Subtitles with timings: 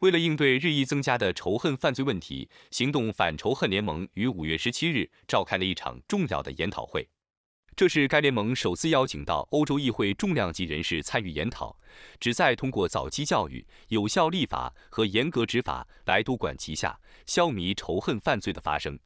[0.00, 7.06] 为了应对日益增加的仇恨犯罪问题，行动反仇恨联盟于五月十七日召开了一场重要的研讨会。
[7.76, 11.78] 这是该联盟首次邀请到欧洲议会重量级人士参与研讨，
[12.18, 18.98] 旨在通过早期教育、有效立法和严格执法来督管旗下，消弭仇恨犯罪的发生。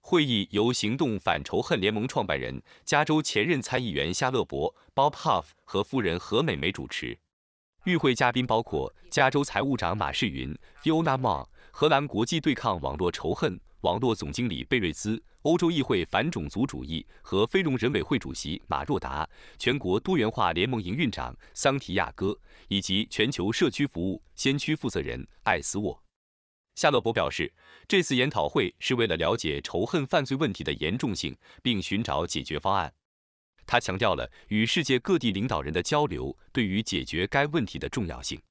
[0.00, 7.18] 会议由行动反仇恨联盟创办人、加州前任参议员夏勒伯 （Bob Huff） 和夫人何美美主持。
[7.84, 22.38] 与会嘉宾包括加州财务长马世云 （Fiona Ma）、荷兰国际对抗网络仇恨网络总经理贝瑞兹、欧洲议会反种族主义和非农人委会主席马若达、全国多元化联盟营运长桑提亚哥
[22.68, 26.00] 以及全球社区服务先驱负责人艾斯沃。
[26.76, 27.52] 夏勒伯表示，
[27.88, 32.94] 这次研讨会是为了了解仇恨犯罪问题的严重性，并寻找解决方案。
[33.65, 38.41] 他强调了与世界各地领导人的交流对于解决该问题的重要性。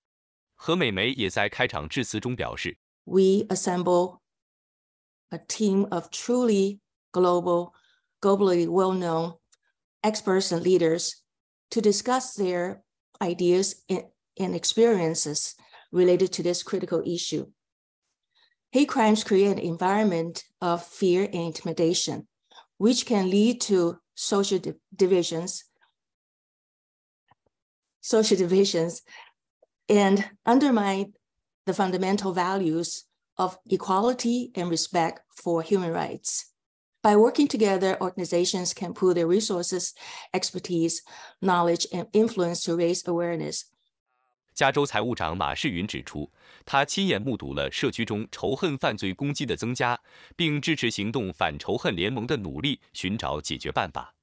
[0.54, 4.20] 何美梅也在开场致辞中表示：“We assemble
[5.30, 6.80] a team of truly
[7.12, 7.72] global,
[8.20, 9.38] globally well-known
[10.02, 11.12] experts and leaders
[11.70, 12.82] to discuss their
[13.20, 15.54] ideas and experiences
[15.90, 17.50] related to this critical issue.
[18.72, 22.26] Hate crimes create an environment of fear and intimidation,
[22.78, 24.59] which can lead to social
[24.95, 25.63] divisions,
[28.01, 29.01] social divisions,
[29.89, 31.13] and undermine
[31.65, 33.05] the fundamental values
[33.39, 36.53] of equality and respect for human rights.
[37.01, 39.95] By working together, organizations can pool their resources,
[40.35, 41.01] expertise,
[41.41, 43.70] knowledge, and influence to raise awareness
[44.53, 46.31] 加州财务长马世云指出，
[46.65, 49.99] 他亲眼目睹了社区中仇恨犯罪攻击的增加，
[50.35, 54.13] 并支持行动反仇恨联盟的努力，寻找解决办法。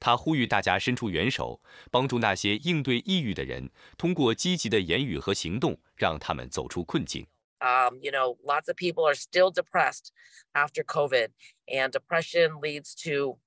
[0.00, 7.26] 他呼吁大家伸出援手，帮助那些应对抑郁的人，通过积极的言语和行动，让他们走出困境。
[7.60, 10.08] Um, you know, lots of people are still depressed
[10.52, 11.30] after COVID,
[11.66, 13.38] and depression leads to,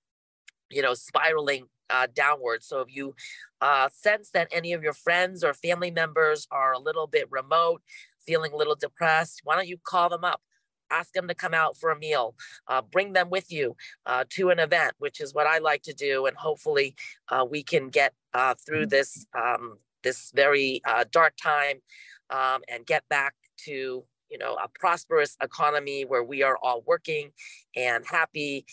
[0.69, 2.63] you know, spiraling uh, downward.
[2.63, 3.15] So if you
[3.61, 7.81] uh, sense that any of your friends or family members are a little bit remote,
[8.25, 10.41] feeling a little depressed, why don't you call them up?
[10.89, 12.35] Ask them to come out for a meal.
[12.67, 13.75] Uh, bring them with you
[14.05, 16.95] uh, to an event, which is what I like to do, and hopefully
[17.29, 18.89] uh, we can get uh, through mm-hmm.
[18.89, 20.81] this um, this very
[21.11, 21.81] dark time
[22.29, 23.33] um, and get back
[23.65, 27.31] to you know a prosperous economy where we are all working
[27.75, 28.65] and happy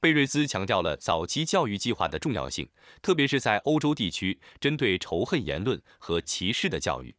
[0.00, 2.68] 贝瑞兹强调了早期教育计划的重要性，
[3.02, 7.16] 特别是在欧洲地区针对仇恨言论和歧视的教育。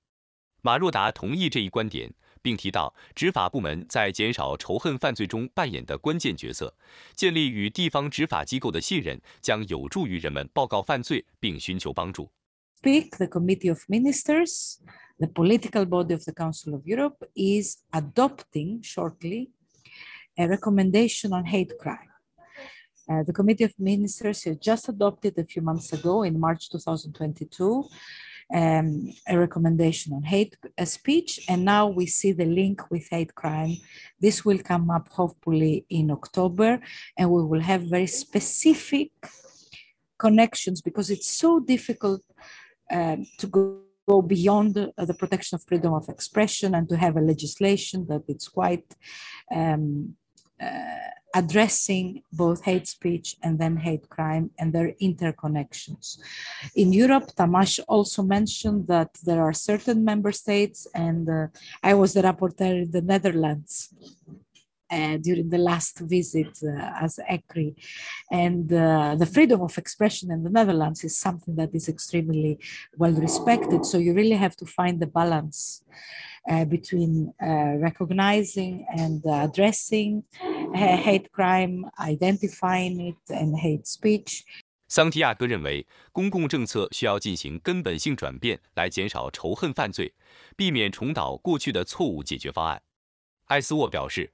[0.61, 6.73] 马若达同意这一观点，并提到执法部门在减少仇恨犯罪中扮演的关键角色。
[7.13, 12.31] 建立与地方执法机构的信任，将有助于人们报告犯罪并寻求帮助。
[12.81, 14.77] Speak the Committee of Ministers,
[15.17, 19.49] the political body of the Council of Europe, is adopting shortly
[20.37, 22.08] a recommendation on hate crime.
[23.09, 27.85] Uh, the Committee of Ministers just adopted a few months ago in March 2022
[28.53, 30.55] um, a recommendation on hate
[30.85, 33.77] speech, and now we see the link with hate crime.
[34.19, 36.79] This will come up hopefully in October,
[37.17, 39.11] and we will have very specific
[40.17, 42.21] connections because it's so difficult
[42.91, 47.15] um, to go go beyond uh, the protection of freedom of expression and to have
[47.15, 48.95] a legislation that it's quite
[49.51, 50.15] um,
[50.59, 56.17] uh, addressing both hate speech and then hate crime and their interconnections.
[56.75, 61.47] In Europe, Tamash also mentioned that there are certain member states, and uh,
[61.83, 63.93] I was the rapporteur in the Netherlands
[64.91, 67.75] uh, during the last visit uh, as ECRI.
[68.31, 72.59] And uh, the freedom of expression in the Netherlands is something that is extremely
[72.97, 73.85] well respected.
[73.85, 75.83] So you really have to find the balance
[76.49, 80.23] uh, between uh, recognizing and addressing
[80.75, 84.41] hate crime, identifying it, and hate speech.
[84.87, 90.13] 桑提亚哥认为，公共政策需要进行根本性转变，来减少仇恨犯罪，
[90.57, 92.81] 避免重蹈过去的错误解决方案。
[93.45, 94.31] 艾斯沃表示，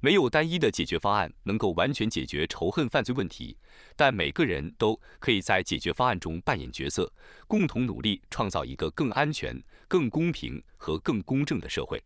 [0.00, 3.56] 没有单一的解决方案能够完全解决仇恨犯罪问题，
[3.94, 7.12] 但每个人都可以在解决方案中扮演角色，
[7.46, 12.02] 共同努力创造一个更安全、更公平和更公正的社会。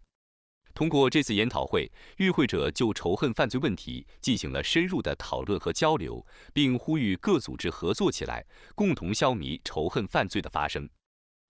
[0.74, 8.44] 通过这次研讨会，与会者就仇恨犯罪问题进行了深入的讨论和交流，并呼吁各组织合作起来，
[8.74, 10.88] 共同消弭仇恨犯罪的发生。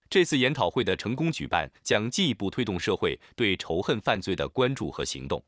[0.08, 5.40] 这次研讨会的成功举办，将进一步推动社会对仇恨犯罪的关注和行动。